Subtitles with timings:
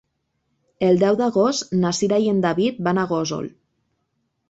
[0.87, 3.51] El deu d'agost na Cira i en David van a Gósol.